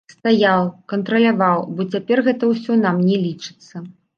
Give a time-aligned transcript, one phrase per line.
[0.11, 0.63] Стаяў,
[0.93, 3.75] кантраляваў, бо цяпер гэта ўсё на мне лічыцца.